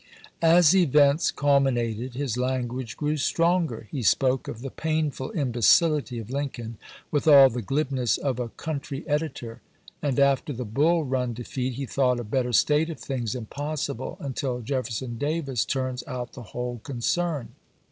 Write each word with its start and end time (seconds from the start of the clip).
As 0.41 0.73
events 0.75 1.29
culminated, 1.29 2.15
his 2.15 2.35
language 2.35 2.97
grew 2.97 3.17
stronger; 3.17 3.87
he 3.91 4.01
spoke 4.01 4.47
of 4.47 4.61
the" 4.61 4.71
painful 4.85 5.29
imbecility 5.35 6.17
of 6.17 6.31
Lincoln" 6.31 6.77
with 7.11 7.27
all 7.27 7.51
the 7.51 7.61
glibness 7.61 8.17
of 8.17 8.39
a 8.39 8.49
country 8.49 9.07
editor, 9.07 9.61
and 10.01 10.19
after 10.19 10.53
the 10.53 10.65
Bull 10.65 11.03
Run 11.03 11.33
defeat 11.35 11.73
he 11.73 11.85
thought 11.85 12.19
a 12.19 12.23
better 12.23 12.51
state 12.51 12.89
of 12.89 12.99
things 12.99 13.35
impossible 13.35 14.17
"until 14.19 14.61
Jefferson 14.61 15.19
Davis 15.19 15.65
turns 15.65 16.03
out 16.07 16.33
the 16.33 16.41
whole 16.49 16.81
concern." 16.83 17.49